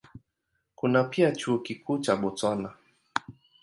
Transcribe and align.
Kuna 0.75 1.03
pia 1.03 1.31
Chuo 1.31 1.59
Kikuu 1.59 1.97
cha 1.97 2.15
Botswana. 2.15 2.73